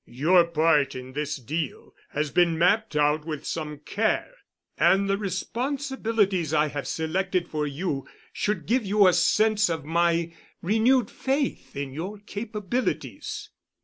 [0.07, 4.33] Your part in this deal has been mapped out with some care,
[4.75, 10.33] and the responsibilities I have selected for you should give you a sense of my
[10.59, 13.51] renewed faith in your capabilities.